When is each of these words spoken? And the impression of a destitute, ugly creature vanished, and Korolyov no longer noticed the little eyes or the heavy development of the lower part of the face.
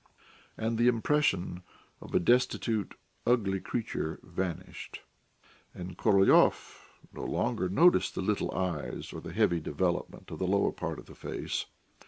And 0.57 0.79
the 0.79 0.87
impression 0.87 1.61
of 2.01 2.15
a 2.15 2.19
destitute, 2.19 2.95
ugly 3.23 3.59
creature 3.59 4.19
vanished, 4.23 5.01
and 5.75 5.95
Korolyov 5.95 6.87
no 7.13 7.23
longer 7.23 7.69
noticed 7.69 8.15
the 8.15 8.21
little 8.21 8.51
eyes 8.51 9.13
or 9.13 9.21
the 9.21 9.31
heavy 9.31 9.59
development 9.59 10.31
of 10.31 10.39
the 10.39 10.47
lower 10.47 10.71
part 10.71 10.97
of 10.97 11.05
the 11.05 11.13
face. 11.13 11.67